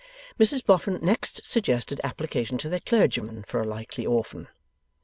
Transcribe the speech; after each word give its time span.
Mrs 0.39 0.65
Boffin 0.65 0.97
next 1.03 1.45
suggested 1.45 2.01
application 2.03 2.57
to 2.57 2.69
their 2.69 2.79
clergyman 2.79 3.43
for 3.43 3.59
a 3.61 3.67
likely 3.67 4.03
orphan. 4.03 4.47